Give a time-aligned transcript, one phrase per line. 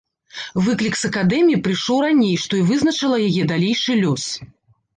[0.67, 4.23] Выклік з акадэміі прыйшоў раней, што і вызначыла яе далейшы лёс.